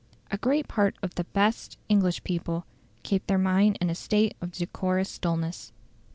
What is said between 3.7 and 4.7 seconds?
in a state of